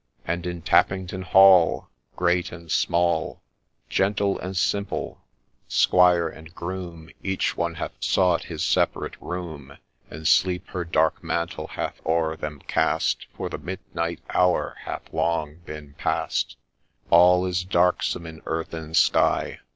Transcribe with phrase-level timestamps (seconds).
[0.25, 3.39] And in Tappington Hall Great and Small,
[3.87, 5.21] Gentle and Simple,
[5.67, 9.77] Squire and Groom, Each one hath sought his separate room,
[10.09, 15.57] And sleep her dark mantle hath o'er them cast, For the midnight hour hath long
[15.67, 16.55] been past J
[17.11, 19.59] All is darksome in earth and sky.